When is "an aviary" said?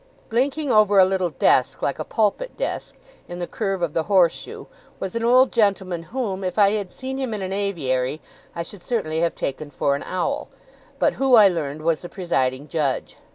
7.43-8.19